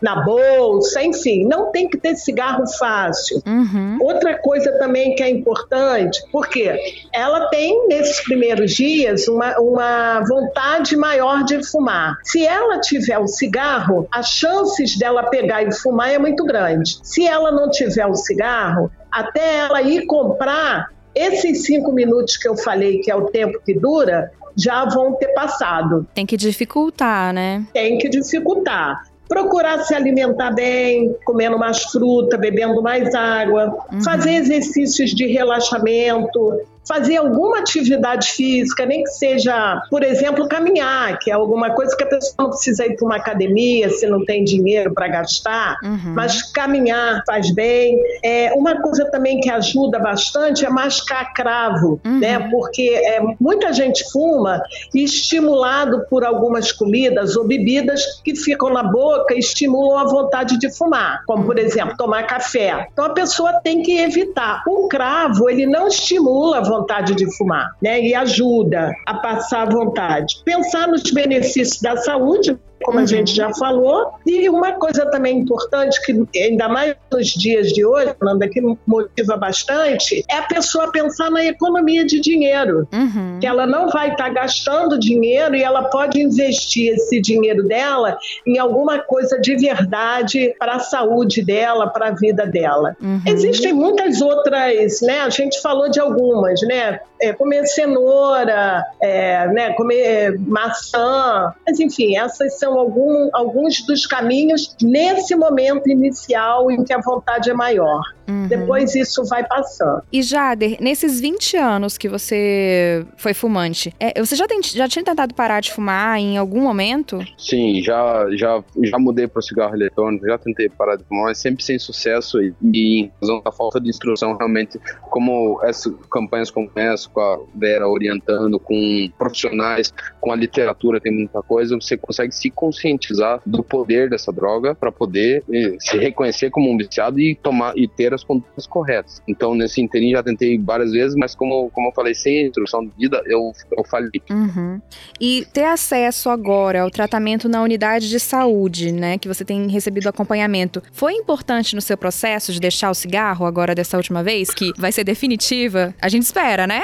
na 0.00 0.22
bolsa, 0.22 1.02
enfim, 1.02 1.46
não 1.46 1.70
tem 1.70 1.88
que 1.88 1.98
ter 1.98 2.16
cigarro 2.16 2.66
fácil. 2.78 3.42
Uhum. 3.46 3.98
Outra 4.00 4.38
coisa 4.38 4.72
também 4.78 5.14
que 5.14 5.22
é 5.22 5.30
importante, 5.30 6.22
porque 6.32 6.74
ela 7.12 7.48
tem, 7.48 7.88
nesses 7.88 8.22
primeiros 8.22 8.72
dias, 8.72 9.28
uma, 9.28 9.58
uma 9.58 10.20
vontade 10.20 10.96
maior 10.96 11.44
de 11.44 11.62
fumar. 11.64 12.16
Se 12.24 12.46
ela 12.46 12.80
tiver 12.80 13.18
o 13.18 13.26
cigarro, 13.26 14.06
as 14.10 14.28
chances 14.28 14.98
dela 14.98 15.24
pegar 15.24 15.62
e 15.62 15.72
fumar 15.72 16.10
é 16.10 16.18
muito 16.18 16.44
grande 16.44 16.59
grande. 16.60 16.98
Se 17.02 17.26
ela 17.26 17.50
não 17.50 17.70
tiver 17.70 18.06
o 18.06 18.14
cigarro, 18.14 18.90
até 19.10 19.58
ela 19.58 19.82
ir 19.82 20.06
comprar, 20.06 20.88
esses 21.14 21.64
cinco 21.64 21.92
minutos 21.92 22.36
que 22.36 22.48
eu 22.48 22.56
falei, 22.56 22.98
que 23.00 23.10
é 23.10 23.16
o 23.16 23.26
tempo 23.26 23.60
que 23.64 23.74
dura, 23.74 24.30
já 24.56 24.84
vão 24.84 25.14
ter 25.14 25.28
passado. 25.28 26.06
Tem 26.14 26.26
que 26.26 26.36
dificultar, 26.36 27.32
né? 27.32 27.64
Tem 27.72 27.98
que 27.98 28.08
dificultar. 28.08 29.02
Procurar 29.28 29.84
se 29.84 29.94
alimentar 29.94 30.50
bem, 30.50 31.14
comendo 31.24 31.56
mais 31.58 31.84
fruta, 31.84 32.36
bebendo 32.36 32.82
mais 32.82 33.14
água, 33.14 33.76
uhum. 33.92 34.02
fazer 34.02 34.34
exercícios 34.34 35.10
de 35.10 35.26
relaxamento, 35.26 36.60
fazer 36.90 37.16
alguma 37.16 37.58
atividade 37.58 38.32
física, 38.32 38.84
nem 38.84 39.04
que 39.04 39.10
seja, 39.10 39.80
por 39.88 40.02
exemplo, 40.02 40.48
caminhar, 40.48 41.18
que 41.20 41.30
é 41.30 41.34
alguma 41.34 41.70
coisa 41.70 41.96
que 41.96 42.02
a 42.02 42.06
pessoa 42.06 42.34
não 42.38 42.50
precisa 42.50 42.84
ir 42.84 42.96
para 42.96 43.06
uma 43.06 43.16
academia 43.16 43.88
se 43.90 44.08
não 44.08 44.24
tem 44.24 44.42
dinheiro 44.42 44.92
para 44.92 45.06
gastar, 45.06 45.76
uhum. 45.84 46.14
mas 46.14 46.42
caminhar 46.50 47.22
faz 47.24 47.52
bem. 47.52 47.96
É, 48.24 48.52
uma 48.54 48.80
coisa 48.82 49.04
também 49.10 49.40
que 49.40 49.48
ajuda 49.48 50.00
bastante 50.00 50.64
é 50.64 50.68
mascar 50.68 51.32
cravo, 51.32 52.00
uhum. 52.04 52.18
né? 52.18 52.48
Porque 52.50 52.90
é, 52.90 53.20
muita 53.38 53.72
gente 53.72 54.10
fuma 54.10 54.60
e 54.92 55.04
estimulado 55.04 56.04
por 56.10 56.24
algumas 56.24 56.72
comidas 56.72 57.36
ou 57.36 57.46
bebidas 57.46 58.20
que 58.24 58.34
ficam 58.34 58.70
na 58.70 58.82
boca 58.82 59.34
estimulam 59.34 59.98
a 59.98 60.04
vontade 60.04 60.58
de 60.58 60.76
fumar, 60.76 61.22
como 61.24 61.44
por 61.44 61.58
exemplo 61.58 61.96
tomar 61.96 62.24
café. 62.24 62.88
Então 62.92 63.04
a 63.04 63.10
pessoa 63.10 63.60
tem 63.62 63.82
que 63.82 63.98
evitar. 63.98 64.64
O 64.66 64.88
cravo 64.88 65.48
ele 65.48 65.66
não 65.66 65.86
estimula 65.86 66.58
a 66.58 66.60
vontade 66.60 66.79
de 67.14 67.26
fumar, 67.36 67.76
né? 67.82 68.00
E 68.00 68.14
ajuda 68.14 68.92
a 69.06 69.14
passar 69.14 69.62
a 69.62 69.70
vontade. 69.70 70.42
Pensar 70.44 70.88
nos 70.88 71.10
benefícios 71.10 71.80
da 71.80 71.96
saúde, 71.96 72.58
como 72.82 72.98
uhum. 72.98 73.04
a 73.04 73.06
gente 73.06 73.34
já 73.34 73.52
falou. 73.54 74.12
E 74.26 74.48
uma 74.48 74.72
coisa 74.72 75.06
também 75.10 75.38
importante, 75.38 76.00
que 76.02 76.26
ainda 76.38 76.68
mais 76.68 76.94
nos 77.12 77.28
dias 77.28 77.68
de 77.68 77.84
hoje, 77.84 78.14
Nanda, 78.20 78.48
que 78.48 78.60
motiva 78.86 79.36
bastante, 79.36 80.24
é 80.28 80.36
a 80.36 80.42
pessoa 80.42 80.90
pensar 80.90 81.30
na 81.30 81.44
economia 81.44 82.04
de 82.04 82.20
dinheiro. 82.20 82.88
Uhum. 82.92 83.38
Que 83.40 83.46
ela 83.46 83.66
não 83.66 83.88
vai 83.88 84.12
estar 84.12 84.24
tá 84.24 84.30
gastando 84.30 84.98
dinheiro 84.98 85.54
e 85.54 85.62
ela 85.62 85.84
pode 85.84 86.20
investir 86.20 86.94
esse 86.94 87.20
dinheiro 87.20 87.66
dela 87.66 88.16
em 88.46 88.58
alguma 88.58 88.98
coisa 88.98 89.38
de 89.38 89.56
verdade 89.56 90.54
para 90.58 90.76
a 90.76 90.80
saúde 90.80 91.44
dela, 91.44 91.88
para 91.88 92.08
a 92.08 92.10
vida 92.12 92.46
dela. 92.46 92.96
Uhum. 93.00 93.20
Existem 93.26 93.72
muitas 93.72 94.20
outras, 94.20 95.00
né? 95.02 95.20
A 95.20 95.30
gente 95.30 95.60
falou 95.60 95.90
de 95.90 96.00
algumas, 96.00 96.60
né? 96.62 97.00
É, 97.20 97.32
comer 97.34 97.66
cenoura, 97.66 98.82
é, 99.00 99.46
né? 99.48 99.74
comer 99.74 100.38
maçã, 100.38 101.52
mas 101.66 101.78
enfim, 101.78 102.16
essas 102.16 102.58
são 102.58 102.69
algum, 102.78 103.28
alguns 103.32 103.84
dos 103.84 104.06
caminhos 104.06 104.76
nesse 104.82 105.34
momento 105.34 105.88
inicial 105.88 106.70
em 106.70 106.84
que 106.84 106.92
a 106.92 107.00
vontade 107.00 107.50
é 107.50 107.54
maior. 107.54 108.02
Uhum. 108.30 108.46
Depois 108.46 108.94
isso 108.94 109.24
vai 109.24 109.46
passando. 109.46 110.02
E 110.12 110.22
Jader, 110.22 110.76
nesses 110.80 111.20
20 111.20 111.56
anos 111.56 111.98
que 111.98 112.08
você 112.08 113.04
foi 113.16 113.34
fumante, 113.34 113.92
é, 113.98 114.18
você 114.18 114.36
já, 114.36 114.46
tem, 114.46 114.62
já 114.62 114.88
tinha 114.88 115.04
tentado 115.04 115.34
parar 115.34 115.60
de 115.60 115.72
fumar 115.72 116.18
em 116.18 116.38
algum 116.38 116.60
momento? 116.60 117.18
Sim, 117.36 117.82
já, 117.82 118.26
já, 118.32 118.62
já 118.84 118.98
mudei 118.98 119.26
para 119.26 119.40
o 119.40 119.42
cigarro 119.42 119.74
eletrônico, 119.74 120.26
já 120.26 120.38
tentei 120.38 120.68
parar 120.68 120.96
de 120.96 121.04
fumar, 121.04 121.24
mas 121.24 121.38
sempre 121.38 121.64
sem 121.64 121.78
sucesso 121.78 122.40
e, 122.40 122.54
e 122.62 123.00
em 123.00 123.12
razão 123.20 123.42
da 123.42 123.50
falta 123.50 123.80
de 123.80 123.88
instrução, 123.88 124.36
realmente, 124.36 124.78
como 125.02 125.60
essas 125.64 125.92
campanhas 126.10 126.50
como 126.50 126.70
essa, 126.76 127.08
com 127.08 127.20
a 127.20 127.40
Vera 127.54 127.88
orientando, 127.88 128.58
com 128.58 129.10
profissionais, 129.18 129.92
com 130.20 130.32
a 130.32 130.36
literatura, 130.36 131.00
tem 131.00 131.12
muita 131.12 131.42
coisa, 131.42 131.74
você 131.76 131.96
consegue 131.96 132.32
se 132.32 132.50
conscientizar 132.50 133.40
do 133.44 133.62
poder 133.62 134.08
dessa 134.08 134.32
droga 134.32 134.74
para 134.74 134.92
poder 134.92 135.42
eh, 135.52 135.76
se 135.78 135.96
reconhecer 135.98 136.50
como 136.50 136.70
um 136.70 136.76
viciado 136.76 137.18
e 137.18 137.34
tomar 137.34 137.76
e 137.76 137.88
ter 137.88 138.14
as 138.20 138.24
condutas 138.24 138.66
corretas. 138.66 139.22
Então, 139.26 139.54
nesse 139.54 139.80
interim 139.80 140.12
já 140.12 140.22
tentei 140.22 140.58
várias 140.58 140.92
vezes, 140.92 141.16
mas 141.16 141.34
como, 141.34 141.70
como 141.70 141.88
eu 141.88 141.92
falei, 141.92 142.14
sem 142.14 142.46
instrução 142.46 142.84
de 142.84 142.92
vida, 142.96 143.22
eu, 143.26 143.52
eu 143.76 143.84
falei. 143.84 144.10
Uhum. 144.30 144.80
E 145.20 145.46
ter 145.52 145.64
acesso 145.64 146.30
agora 146.30 146.82
ao 146.82 146.90
tratamento 146.90 147.48
na 147.48 147.62
unidade 147.62 148.08
de 148.08 148.20
saúde, 148.20 148.92
né, 148.92 149.18
que 149.18 149.28
você 149.28 149.44
tem 149.44 149.68
recebido 149.68 150.08
acompanhamento, 150.08 150.82
foi 150.92 151.14
importante 151.14 151.74
no 151.74 151.80
seu 151.80 151.96
processo 151.96 152.52
de 152.52 152.60
deixar 152.60 152.90
o 152.90 152.94
cigarro 152.94 153.46
agora 153.46 153.74
dessa 153.74 153.96
última 153.96 154.22
vez, 154.22 154.50
que 154.50 154.72
vai 154.78 154.92
ser 154.92 155.04
definitiva? 155.04 155.94
A 156.00 156.08
gente 156.08 156.22
espera, 156.22 156.66
né? 156.66 156.82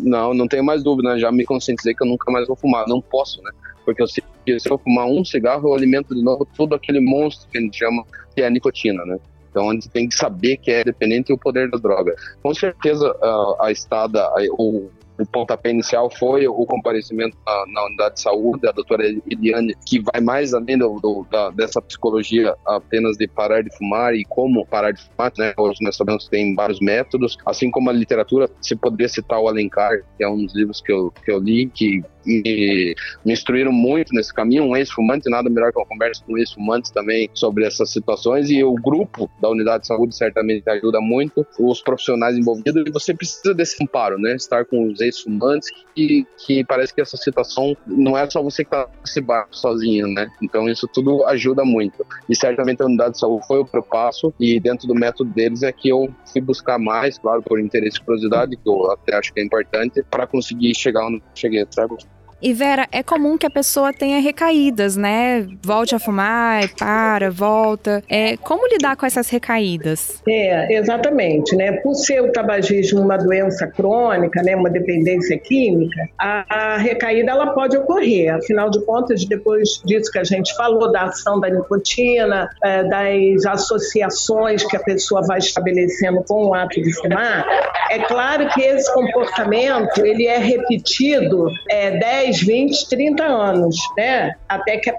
Não, 0.00 0.32
não 0.34 0.48
tenho 0.48 0.64
mais 0.64 0.82
dúvida, 0.82 1.18
já 1.18 1.30
me 1.30 1.44
conscientizei 1.44 1.94
que 1.94 2.02
eu 2.02 2.08
nunca 2.08 2.30
mais 2.30 2.46
vou 2.46 2.56
fumar, 2.56 2.86
não 2.86 3.00
posso, 3.00 3.42
né? 3.42 3.50
Porque 3.84 4.02
eu 4.02 4.06
sei 4.06 4.22
que 4.44 4.60
se 4.60 4.70
eu 4.70 4.78
fumar 4.78 5.06
um 5.06 5.24
cigarro, 5.24 5.68
eu 5.68 5.74
alimento 5.74 6.14
de 6.14 6.22
novo 6.22 6.46
todo 6.56 6.74
aquele 6.74 7.00
monstro 7.00 7.48
que 7.50 7.58
a 7.58 7.60
gente 7.60 7.78
chama 7.78 8.04
que 8.34 8.42
é 8.42 8.46
a 8.46 8.50
nicotina, 8.50 9.04
né? 9.04 9.18
Então 9.50 9.70
a 9.70 9.74
gente 9.74 9.88
tem 9.88 10.08
que 10.08 10.14
saber 10.14 10.56
que 10.56 10.70
é 10.70 10.84
dependente 10.84 11.32
do 11.32 11.38
poder 11.38 11.70
da 11.70 11.78
droga. 11.78 12.14
Com 12.42 12.54
certeza 12.54 13.14
a, 13.22 13.66
a 13.66 13.72
estada, 13.72 14.22
a, 14.22 14.36
o, 14.52 14.90
o 15.18 15.26
pontapé 15.26 15.70
inicial 15.70 16.08
foi 16.10 16.46
o 16.46 16.64
comparecimento 16.64 17.36
na, 17.44 17.64
na, 17.66 17.86
unidade 17.86 18.14
de 18.14 18.20
saúde 18.20 18.62
da 18.62 18.72
doutora 18.72 19.04
Eliane, 19.28 19.74
que 19.84 20.00
vai 20.00 20.20
mais 20.20 20.54
além 20.54 20.78
do, 20.78 20.94
do, 21.00 21.26
da, 21.30 21.50
dessa 21.50 21.82
psicologia 21.82 22.54
apenas 22.64 23.16
de 23.16 23.26
parar 23.26 23.62
de 23.62 23.76
fumar 23.76 24.14
e 24.14 24.24
como 24.24 24.64
parar 24.66 24.92
de 24.92 25.02
fumar, 25.02 25.32
né? 25.36 25.52
Hoje 25.56 25.78
nós 25.82 25.96
sabemos 25.96 26.24
que 26.24 26.30
tem 26.30 26.54
vários 26.54 26.80
métodos, 26.80 27.36
assim 27.44 27.70
como 27.70 27.90
a 27.90 27.92
literatura, 27.92 28.48
se 28.60 28.76
poderia 28.76 29.08
citar 29.08 29.40
o 29.40 29.48
Alencar, 29.48 29.98
que 30.16 30.22
é 30.22 30.28
um 30.28 30.44
dos 30.44 30.54
livros 30.54 30.80
que 30.80 30.92
eu, 30.92 31.12
que 31.24 31.32
eu 31.32 31.38
li, 31.40 31.66
que 31.66 32.02
me, 32.28 32.94
me 33.24 33.32
instruíram 33.32 33.72
muito 33.72 34.14
nesse 34.14 34.32
caminho, 34.32 34.64
um 34.64 34.76
ex-fumante, 34.76 35.30
nada 35.30 35.48
melhor 35.48 35.72
que 35.72 35.78
uma 35.78 35.86
conversa 35.86 36.22
com 36.24 36.36
ex-fumantes 36.36 36.90
também 36.90 37.30
sobre 37.34 37.66
essas 37.66 37.90
situações 37.90 38.50
e 38.50 38.62
o 38.62 38.74
grupo 38.74 39.30
da 39.40 39.48
unidade 39.48 39.82
de 39.82 39.86
saúde 39.88 40.14
certamente 40.14 40.68
ajuda 40.68 41.00
muito, 41.00 41.46
os 41.58 41.80
profissionais 41.80 42.36
envolvidos 42.36 42.84
e 42.86 42.90
você 42.90 43.14
precisa 43.14 43.54
desse 43.54 43.82
amparo, 43.82 44.18
né? 44.18 44.34
Estar 44.34 44.64
com 44.64 44.86
os 44.88 45.00
ex-fumantes 45.00 45.70
que, 45.94 46.26
que 46.44 46.64
parece 46.64 46.94
que 46.94 47.00
essa 47.00 47.16
situação 47.16 47.76
não 47.86 48.16
é 48.16 48.28
só 48.28 48.42
você 48.42 48.64
que 48.64 48.74
está 48.74 48.88
nesse 49.00 49.20
barco 49.20 49.56
sozinho, 49.56 50.06
né? 50.08 50.28
Então 50.42 50.68
isso 50.68 50.86
tudo 50.86 51.24
ajuda 51.24 51.64
muito 51.64 52.04
e 52.28 52.36
certamente 52.36 52.82
a 52.82 52.86
unidade 52.86 53.12
de 53.12 53.20
saúde 53.20 53.46
foi 53.46 53.58
o 53.60 53.64
primeiro 53.64 53.88
passo 53.88 54.32
e 54.38 54.60
dentro 54.60 54.86
do 54.86 54.94
método 54.94 55.30
deles 55.32 55.62
é 55.62 55.72
que 55.72 55.88
eu 55.88 56.12
fui 56.32 56.40
buscar 56.40 56.78
mais, 56.78 57.18
claro, 57.18 57.42
por 57.42 57.60
interesse 57.60 57.98
e 57.98 58.04
curiosidade, 58.04 58.56
que 58.56 58.68
eu 58.68 58.90
até 58.90 59.16
acho 59.16 59.32
que 59.32 59.40
é 59.40 59.44
importante, 59.44 60.02
para 60.10 60.26
conseguir 60.26 60.74
chegar 60.74 61.06
onde 61.06 61.22
cheguei, 61.34 61.66
sabe? 61.70 61.96
E 62.40 62.52
Vera, 62.52 62.86
é 62.92 63.02
comum 63.02 63.36
que 63.36 63.46
a 63.46 63.50
pessoa 63.50 63.92
tenha 63.92 64.20
recaídas, 64.20 64.96
né? 64.96 65.44
Volte 65.60 65.94
a 65.96 65.98
fumar, 65.98 66.68
para, 66.78 67.30
volta. 67.32 68.02
É, 68.08 68.36
como 68.36 68.68
lidar 68.68 68.96
com 68.96 69.04
essas 69.04 69.28
recaídas? 69.28 70.22
É, 70.28 70.72
exatamente, 70.74 71.56
né? 71.56 71.72
Por 71.72 71.94
ser 71.94 72.20
o 72.20 72.30
tabagismo 72.30 73.00
uma 73.00 73.16
doença 73.16 73.66
crônica, 73.66 74.40
né, 74.42 74.54
uma 74.54 74.70
dependência 74.70 75.36
química, 75.38 76.08
a, 76.18 76.74
a 76.74 76.76
recaída 76.76 77.32
ela 77.32 77.52
pode 77.54 77.76
ocorrer. 77.76 78.32
Afinal 78.34 78.70
de 78.70 78.84
contas, 78.84 79.24
depois 79.24 79.82
disso 79.84 80.10
que 80.12 80.18
a 80.18 80.24
gente 80.24 80.54
falou 80.54 80.92
da 80.92 81.04
ação 81.04 81.40
da 81.40 81.48
nicotina, 81.48 82.48
é, 82.62 82.84
das 82.84 83.46
associações 83.46 84.64
que 84.64 84.76
a 84.76 84.80
pessoa 84.80 85.22
vai 85.26 85.38
estabelecendo 85.38 86.22
com 86.28 86.46
o 86.46 86.54
ato 86.54 86.80
de 86.80 86.92
fumar, 86.94 87.44
é 87.90 87.98
claro 88.00 88.48
que 88.50 88.62
esse 88.62 88.92
comportamento 88.94 90.04
ele 90.04 90.26
é 90.26 90.38
repetido 90.38 91.50
é, 91.68 91.98
10 91.98 92.27
10, 92.28 92.42
20, 92.42 92.88
30 92.88 93.24
anos, 93.24 93.76
né? 93.96 94.32
Até 94.48 94.76
que 94.76 94.90
a, 94.90 94.94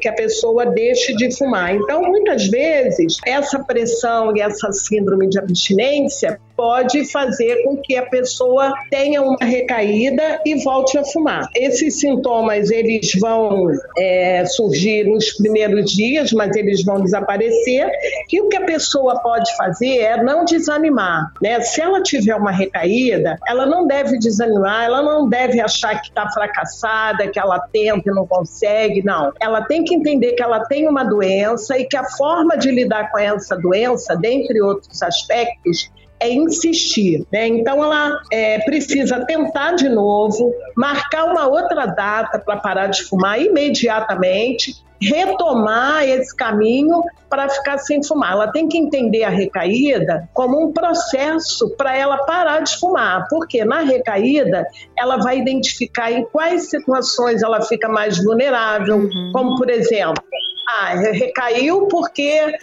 que 0.00 0.08
a 0.08 0.12
pessoa 0.12 0.66
deixe 0.66 1.14
de 1.14 1.36
fumar. 1.36 1.74
Então, 1.74 2.02
muitas 2.02 2.46
vezes, 2.46 3.18
essa 3.26 3.58
pressão 3.62 4.34
e 4.36 4.40
essa 4.40 4.72
síndrome 4.72 5.28
de 5.28 5.38
abstinência 5.38 6.40
pode 6.60 7.10
fazer 7.10 7.62
com 7.64 7.78
que 7.78 7.96
a 7.96 8.04
pessoa 8.04 8.74
tenha 8.90 9.22
uma 9.22 9.38
recaída 9.40 10.42
e 10.44 10.62
volte 10.62 10.98
a 10.98 11.04
fumar. 11.06 11.48
Esses 11.56 11.98
sintomas 12.00 12.70
eles 12.70 13.14
vão 13.18 13.68
é, 13.96 14.44
surgir 14.44 15.04
nos 15.04 15.32
primeiros 15.32 15.90
dias, 15.90 16.32
mas 16.32 16.54
eles 16.54 16.84
vão 16.84 17.00
desaparecer. 17.00 17.90
E 18.30 18.42
o 18.42 18.48
que 18.50 18.58
a 18.58 18.66
pessoa 18.66 19.22
pode 19.22 19.56
fazer 19.56 20.00
é 20.00 20.22
não 20.22 20.44
desanimar, 20.44 21.32
né? 21.40 21.62
Se 21.62 21.80
ela 21.80 22.02
tiver 22.02 22.34
uma 22.34 22.50
recaída, 22.50 23.38
ela 23.48 23.64
não 23.64 23.86
deve 23.86 24.18
desanimar, 24.18 24.84
ela 24.84 25.02
não 25.02 25.30
deve 25.30 25.62
achar 25.62 25.98
que 25.98 26.08
está 26.08 26.28
fracassada, 26.28 27.26
que 27.28 27.38
ela 27.38 27.58
tenta 27.72 28.10
e 28.10 28.14
não 28.14 28.26
consegue, 28.26 29.02
não. 29.02 29.32
Ela 29.40 29.62
tem 29.62 29.82
que 29.82 29.94
entender 29.94 30.32
que 30.32 30.42
ela 30.42 30.60
tem 30.66 30.86
uma 30.86 31.04
doença 31.04 31.78
e 31.78 31.86
que 31.86 31.96
a 31.96 32.04
forma 32.04 32.58
de 32.58 32.70
lidar 32.70 33.10
com 33.10 33.18
essa 33.18 33.56
doença, 33.56 34.14
dentre 34.14 34.60
outros 34.60 35.02
aspectos, 35.02 35.90
é 36.20 36.30
insistir. 36.30 37.26
Né? 37.32 37.48
Então, 37.48 37.82
ela 37.82 38.20
é, 38.30 38.58
precisa 38.60 39.24
tentar 39.24 39.72
de 39.72 39.88
novo, 39.88 40.52
marcar 40.76 41.24
uma 41.24 41.46
outra 41.46 41.86
data 41.86 42.38
para 42.38 42.56
parar 42.56 42.88
de 42.88 43.02
fumar 43.04 43.40
imediatamente, 43.40 44.74
retomar 45.00 46.04
esse 46.04 46.36
caminho 46.36 47.02
para 47.28 47.48
ficar 47.48 47.78
sem 47.78 48.02
fumar. 48.04 48.32
Ela 48.32 48.48
tem 48.48 48.68
que 48.68 48.76
entender 48.76 49.22
a 49.24 49.30
recaída 49.30 50.28
como 50.34 50.62
um 50.62 50.72
processo 50.72 51.70
para 51.70 51.96
ela 51.96 52.18
parar 52.18 52.60
de 52.60 52.76
fumar, 52.78 53.26
porque 53.30 53.64
na 53.64 53.80
recaída 53.80 54.66
ela 54.98 55.16
vai 55.16 55.38
identificar 55.38 56.12
em 56.12 56.24
quais 56.24 56.68
situações 56.68 57.42
ela 57.42 57.62
fica 57.62 57.88
mais 57.88 58.22
vulnerável, 58.22 58.98
uhum. 58.98 59.30
como 59.32 59.56
por 59.56 59.70
exemplo, 59.70 60.22
ah, 60.70 60.94
recaiu 60.94 61.86
porque 61.88 62.58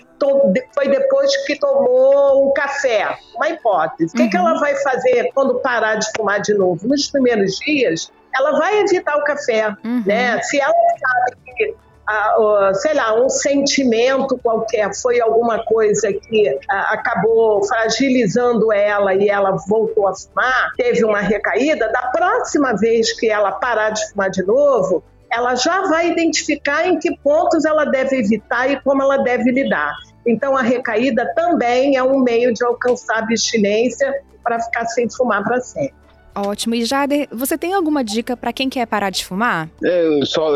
foi 0.73 0.87
depois 0.87 1.45
que 1.45 1.59
tomou 1.59 2.47
um 2.47 2.53
café. 2.53 3.17
Uma 3.35 3.49
hipótese. 3.49 4.13
O 4.13 4.17
que, 4.17 4.29
que 4.29 4.37
ela 4.37 4.53
uhum. 4.53 4.59
vai 4.59 4.75
fazer 4.75 5.31
quando 5.33 5.59
parar 5.59 5.95
de 5.95 6.07
fumar 6.15 6.41
de 6.41 6.53
novo? 6.53 6.87
Nos 6.87 7.09
primeiros 7.09 7.57
dias, 7.57 8.11
ela 8.33 8.57
vai 8.57 8.79
evitar 8.79 9.15
o 9.17 9.23
café. 9.23 9.75
Uhum. 9.83 10.03
Né? 10.05 10.41
Se 10.41 10.59
ela 10.59 10.73
sabe 10.73 11.37
que 11.55 11.75
sei 12.75 12.93
lá, 12.93 13.19
um 13.21 13.29
sentimento 13.29 14.37
qualquer, 14.37 14.89
foi 14.95 15.19
alguma 15.19 15.63
coisa 15.65 16.11
que 16.13 16.57
acabou 16.69 17.63
fragilizando 17.65 18.71
ela 18.71 19.13
e 19.13 19.27
ela 19.27 19.57
voltou 19.67 20.07
a 20.07 20.15
fumar, 20.15 20.71
teve 20.77 21.03
uma 21.03 21.19
recaída, 21.19 21.91
da 21.91 22.03
próxima 22.03 22.73
vez 22.73 23.11
que 23.19 23.29
ela 23.29 23.51
parar 23.51 23.89
de 23.89 24.09
fumar 24.09 24.29
de 24.29 24.41
novo, 24.43 25.03
ela 25.31 25.55
já 25.55 25.84
vai 25.84 26.10
identificar 26.10 26.88
em 26.88 27.00
que 27.00 27.15
pontos 27.17 27.65
ela 27.65 27.86
deve 27.86 28.17
evitar 28.17 28.69
e 28.72 28.81
como 28.81 29.01
ela 29.01 29.17
deve 29.17 29.51
lidar. 29.51 29.96
Então, 30.25 30.55
a 30.55 30.62
recaída 30.62 31.34
também 31.36 31.96
é 31.96 32.03
um 32.03 32.19
meio 32.19 32.53
de 32.53 32.63
alcançar 32.63 33.19
abstinência 33.19 34.22
para 34.43 34.60
ficar 34.60 34.86
sem 34.86 35.10
fumar 35.10 35.43
para 35.43 35.60
sempre. 35.60 36.06
Ótimo. 36.46 36.75
E 36.75 36.86
Jader, 36.86 37.27
você 37.32 37.58
tem 37.58 37.74
alguma 37.74 38.03
dica 38.03 38.38
para 38.38 38.53
quem 38.53 38.70
quer 38.70 38.86
parar 38.86 39.10
de 39.10 39.25
fumar? 39.25 39.70
É, 39.84 40.20
só 40.24 40.48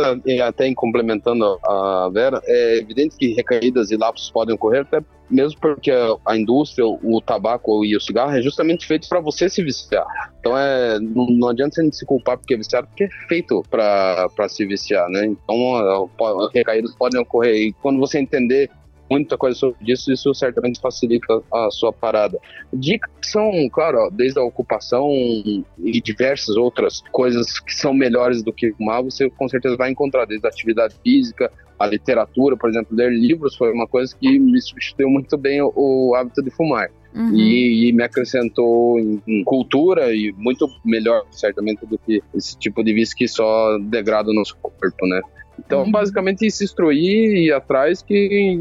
até 0.45 0.71
complementando 0.75 1.59
a 1.63 2.09
Vera, 2.13 2.41
é 2.45 2.77
evidente 2.77 3.15
que 3.17 3.33
recaídas 3.33 3.89
e 3.89 3.97
lapsos 3.97 4.29
podem 4.29 4.53
ocorrer, 4.53 4.81
até 4.81 5.01
mesmo 5.29 5.59
porque 5.59 5.91
a 6.25 6.37
indústria, 6.37 6.85
o 6.85 7.21
tabaco 7.21 7.83
e 7.85 7.95
o 7.95 8.01
cigarro 8.01 8.35
é 8.35 8.41
justamente 8.41 8.85
feito 8.85 9.07
para 9.07 9.21
você 9.21 9.49
se 9.49 9.63
viciar. 9.63 10.05
Então 10.39 10.57
é, 10.57 10.99
não, 10.99 11.25
não 11.27 11.47
adianta 11.47 11.81
gente 11.81 11.95
se 11.95 12.05
culpar 12.05 12.37
porque 12.37 12.53
é 12.53 12.57
viciado, 12.57 12.87
porque 12.87 13.05
é 13.05 13.09
feito 13.27 13.63
para 13.69 14.49
se 14.49 14.65
viciar, 14.65 15.07
né? 15.09 15.25
Então 15.25 16.09
recaídas 16.53 16.93
podem 16.95 17.21
ocorrer. 17.21 17.55
E 17.55 17.73
quando 17.73 17.99
você 17.99 18.19
entender 18.19 18.69
muita 19.11 19.37
coisa 19.37 19.57
sobre 19.57 19.91
isso, 19.91 20.11
isso 20.11 20.33
certamente 20.33 20.79
facilita 20.79 21.41
a 21.53 21.69
sua 21.69 21.91
parada. 21.91 22.39
Dicas 22.71 23.11
são, 23.21 23.51
claro, 23.69 24.09
desde 24.09 24.39
a 24.39 24.43
ocupação 24.43 25.09
e 25.11 26.01
diversas 26.01 26.55
outras 26.55 27.01
coisas 27.11 27.59
que 27.59 27.73
são 27.73 27.93
melhores 27.93 28.41
do 28.41 28.53
que 28.53 28.71
fumar, 28.71 29.03
você 29.03 29.29
com 29.29 29.49
certeza 29.49 29.75
vai 29.75 29.91
encontrar, 29.91 30.25
desde 30.25 30.47
a 30.47 30.49
atividade 30.49 30.95
física, 31.03 31.51
a 31.77 31.87
literatura, 31.87 32.55
por 32.55 32.69
exemplo, 32.69 32.95
ler 32.95 33.11
livros 33.11 33.55
foi 33.55 33.73
uma 33.73 33.87
coisa 33.87 34.15
que 34.15 34.39
me 34.39 34.61
substituiu 34.61 35.09
muito 35.09 35.35
bem 35.37 35.61
o, 35.61 35.73
o 35.75 36.15
hábito 36.15 36.41
de 36.41 36.51
fumar. 36.51 36.89
Uhum. 37.13 37.35
E, 37.35 37.89
e, 37.89 37.93
me 37.93 38.03
acrescentou 38.03 38.97
em, 38.97 39.21
em, 39.27 39.43
cultura 39.43 40.15
e 40.15 40.31
muito 40.37 40.65
melhor, 40.85 41.25
certamente, 41.29 41.85
do 41.85 41.97
que 41.97 42.21
esse 42.33 42.57
tipo 42.57 42.81
de 42.81 42.93
vício 42.93 43.17
que 43.17 43.27
só 43.27 43.77
degrada 43.79 44.29
o 44.29 44.33
nosso 44.33 44.55
corpo, 44.61 45.05
né? 45.07 45.19
Então, 45.65 45.83
uhum. 45.83 45.91
basicamente, 45.91 46.49
se 46.49 46.63
instruir 46.63 47.33
e 47.33 47.47
ir 47.47 47.53
atrás 47.53 48.01
que 48.01 48.57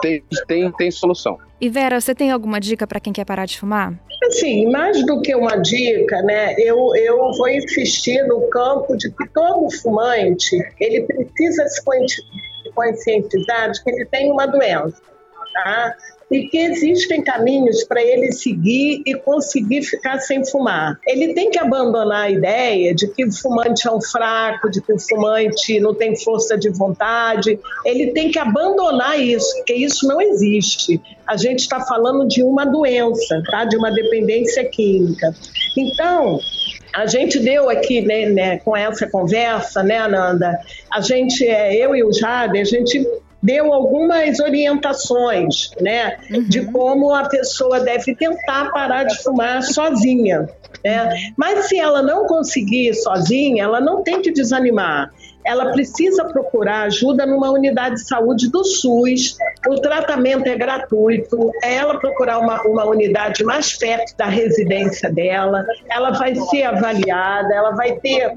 tem, 0.00 0.22
tem, 0.46 0.72
tem 0.72 0.90
solução. 0.90 1.38
E 1.60 1.68
Vera, 1.68 2.00
você 2.00 2.14
tem 2.14 2.30
alguma 2.30 2.60
dica 2.60 2.86
para 2.86 3.00
quem 3.00 3.12
quer 3.12 3.24
parar 3.24 3.46
de 3.46 3.58
fumar? 3.58 3.94
Assim, 4.26 4.70
mais 4.70 5.04
do 5.06 5.20
que 5.20 5.34
uma 5.34 5.56
dica, 5.56 6.22
né, 6.22 6.54
eu, 6.58 6.94
eu 6.94 7.32
vou 7.32 7.48
insistir 7.48 8.24
no 8.26 8.48
campo 8.48 8.96
de 8.96 9.10
que 9.10 9.28
todo 9.28 9.70
fumante, 9.80 10.56
ele 10.80 11.02
precisa 11.02 11.66
se 11.68 11.82
conscientizar 12.74 13.70
de 13.72 13.82
que 13.82 13.90
ele 13.90 14.04
tem 14.06 14.30
uma 14.30 14.46
doença, 14.46 15.02
tá? 15.52 15.96
e 16.32 16.48
que 16.48 16.56
existem 16.56 17.22
caminhos 17.22 17.84
para 17.84 18.02
ele 18.02 18.32
seguir 18.32 19.02
e 19.04 19.14
conseguir 19.14 19.82
ficar 19.82 20.18
sem 20.18 20.44
fumar. 20.46 20.98
Ele 21.06 21.34
tem 21.34 21.50
que 21.50 21.58
abandonar 21.58 22.24
a 22.24 22.30
ideia 22.30 22.94
de 22.94 23.06
que 23.06 23.26
o 23.26 23.30
fumante 23.30 23.86
é 23.86 23.92
um 23.92 24.00
fraco, 24.00 24.70
de 24.70 24.80
que 24.80 24.92
o 24.94 24.98
fumante 24.98 25.78
não 25.78 25.94
tem 25.94 26.16
força 26.16 26.56
de 26.56 26.70
vontade. 26.70 27.60
Ele 27.84 28.12
tem 28.12 28.30
que 28.30 28.38
abandonar 28.38 29.20
isso, 29.20 29.54
porque 29.58 29.74
isso 29.74 30.08
não 30.08 30.20
existe. 30.20 31.00
A 31.26 31.36
gente 31.36 31.60
está 31.60 31.80
falando 31.80 32.26
de 32.26 32.42
uma 32.42 32.64
doença, 32.64 33.42
tá? 33.50 33.66
de 33.66 33.76
uma 33.76 33.90
dependência 33.90 34.64
química. 34.64 35.34
Então, 35.76 36.38
a 36.94 37.06
gente 37.06 37.38
deu 37.40 37.68
aqui, 37.68 38.00
né, 38.00 38.26
né, 38.26 38.58
com 38.58 38.76
essa 38.76 39.06
conversa, 39.06 39.82
né, 39.82 39.98
Ananda? 39.98 40.58
A 40.90 41.00
gente, 41.00 41.46
é, 41.46 41.74
eu 41.74 41.94
e 41.94 42.02
o 42.02 42.12
Jade, 42.12 42.58
a 42.58 42.64
gente 42.64 43.06
deu 43.42 43.72
algumas 43.72 44.38
orientações, 44.38 45.72
né, 45.80 46.18
uhum. 46.30 46.44
de 46.44 46.64
como 46.66 47.12
a 47.12 47.28
pessoa 47.28 47.80
deve 47.80 48.14
tentar 48.14 48.70
parar 48.70 49.04
de 49.04 49.20
fumar 49.22 49.62
sozinha. 49.62 50.48
Né? 50.84 51.32
Mas 51.36 51.66
se 51.66 51.78
ela 51.78 52.02
não 52.02 52.26
conseguir 52.26 52.94
sozinha, 52.94 53.64
ela 53.64 53.80
não 53.80 54.02
tem 54.02 54.22
que 54.22 54.30
desanimar 54.30 55.12
ela 55.44 55.72
precisa 55.72 56.24
procurar 56.24 56.82
ajuda 56.82 57.26
numa 57.26 57.50
unidade 57.50 57.96
de 57.96 58.06
saúde 58.06 58.50
do 58.50 58.64
SUS. 58.64 59.36
O 59.68 59.80
tratamento 59.80 60.46
é 60.46 60.56
gratuito. 60.56 61.50
É 61.62 61.74
ela 61.74 61.98
procurar 61.98 62.38
uma, 62.38 62.62
uma 62.62 62.84
unidade 62.84 63.44
mais 63.44 63.76
perto 63.76 64.16
da 64.16 64.26
residência 64.26 65.10
dela. 65.10 65.64
Ela 65.90 66.10
vai 66.10 66.34
ser 66.34 66.62
avaliada. 66.62 67.54
Ela 67.54 67.70
vai 67.72 67.96
ter 67.96 68.32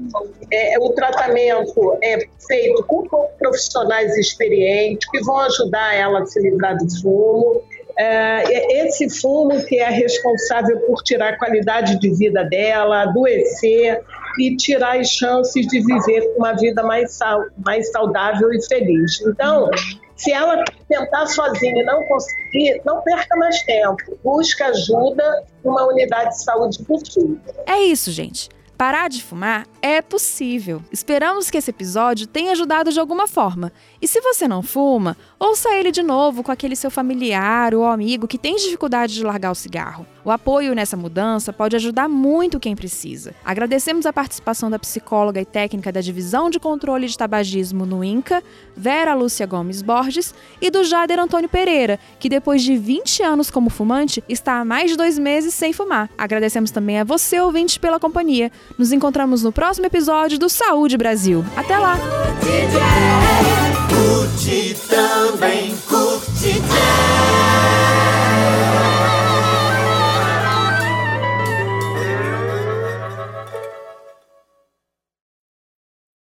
é, 0.52 0.78
o 0.78 0.90
tratamento 0.90 1.98
é 2.02 2.18
feito 2.46 2.84
com 2.84 3.06
profissionais 3.38 4.16
experientes 4.16 5.08
que 5.10 5.20
vão 5.20 5.38
ajudar 5.38 5.94
ela 5.94 6.20
a 6.20 6.26
se 6.26 6.40
livrar 6.40 6.76
do 6.76 6.88
fumo. 7.00 7.62
É, 7.98 8.84
esse 8.86 9.08
fumo 9.08 9.64
que 9.64 9.78
é 9.78 9.88
responsável 9.88 10.78
por 10.80 11.02
tirar 11.02 11.34
a 11.34 11.38
qualidade 11.38 11.98
de 11.98 12.10
vida 12.14 12.44
dela, 12.44 13.02
adoecer 13.02 14.02
e 14.38 14.54
tirar 14.56 15.00
as 15.00 15.08
chances 15.08 15.66
de 15.66 15.80
viver 15.80 16.34
uma 16.36 16.52
vida 16.52 16.82
mais, 16.82 17.18
mais 17.64 17.90
saudável 17.90 18.52
e 18.52 18.62
feliz. 18.68 19.20
Então, 19.22 19.70
se 20.14 20.32
ela 20.32 20.62
tentar 20.88 21.26
sozinha 21.26 21.82
e 21.82 21.84
não 21.84 22.02
conseguir, 22.06 22.80
não 22.84 23.00
perca 23.02 23.36
mais 23.36 23.62
tempo. 23.62 24.18
Busque 24.22 24.62
ajuda 24.62 25.44
numa 25.64 25.86
unidade 25.86 26.30
de 26.30 26.42
saúde 26.42 26.82
do 26.82 27.06
Sul. 27.06 27.38
É 27.66 27.78
isso, 27.78 28.10
gente. 28.10 28.48
Parar 28.76 29.08
de 29.08 29.24
fumar 29.24 29.66
é 29.80 30.02
possível. 30.02 30.82
Esperamos 30.92 31.48
que 31.48 31.56
esse 31.56 31.70
episódio 31.70 32.26
tenha 32.26 32.52
ajudado 32.52 32.92
de 32.92 33.00
alguma 33.00 33.26
forma. 33.26 33.72
E 34.02 34.06
se 34.06 34.20
você 34.20 34.46
não 34.46 34.62
fuma, 34.62 35.16
ouça 35.38 35.74
ele 35.74 35.90
de 35.90 36.02
novo 36.02 36.42
com 36.42 36.52
aquele 36.52 36.76
seu 36.76 36.90
familiar 36.90 37.74
ou 37.74 37.86
amigo 37.86 38.28
que 38.28 38.36
tem 38.36 38.56
dificuldade 38.56 39.14
de 39.14 39.24
largar 39.24 39.50
o 39.50 39.54
cigarro. 39.54 40.06
O 40.22 40.30
apoio 40.30 40.74
nessa 40.74 40.96
mudança 40.96 41.52
pode 41.54 41.76
ajudar 41.76 42.06
muito 42.06 42.60
quem 42.60 42.76
precisa. 42.76 43.34
Agradecemos 43.44 44.04
a 44.04 44.12
participação 44.12 44.68
da 44.68 44.78
psicóloga 44.78 45.40
e 45.40 45.44
técnica 45.44 45.90
da 45.90 46.00
Divisão 46.02 46.50
de 46.50 46.58
Controle 46.58 47.06
de 47.06 47.16
Tabagismo 47.16 47.86
no 47.86 48.04
INCA, 48.04 48.42
Vera 48.76 49.14
Lúcia 49.14 49.46
Gomes 49.46 49.80
Borges, 49.80 50.34
e 50.60 50.70
do 50.70 50.84
Jader 50.84 51.20
Antônio 51.20 51.48
Pereira, 51.48 51.98
que 52.18 52.28
depois 52.28 52.62
de 52.62 52.76
20 52.76 53.22
anos 53.22 53.50
como 53.50 53.70
fumante, 53.70 54.22
está 54.28 54.60
há 54.60 54.64
mais 54.64 54.90
de 54.90 54.96
dois 54.96 55.18
meses 55.18 55.54
sem 55.54 55.72
fumar. 55.72 56.10
Agradecemos 56.18 56.72
também 56.72 56.98
a 56.98 57.04
você, 57.04 57.40
ouvinte, 57.40 57.78
pela 57.78 58.00
companhia. 58.00 58.50
Nos 58.78 58.92
encontramos 58.92 59.42
no 59.42 59.52
próximo 59.52 59.86
episódio 59.86 60.38
do 60.38 60.48
Saúde 60.48 60.96
Brasil. 60.96 61.44
Até 61.56 61.78
lá! 61.78 61.98
Curte 63.88 64.76
também, 64.88 65.74
curte 65.88 66.62